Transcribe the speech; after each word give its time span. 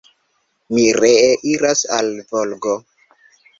Mi 0.77 0.85
ree 1.01 1.27
iras 1.53 1.85
al 2.01 2.11
Volgo. 2.35 2.77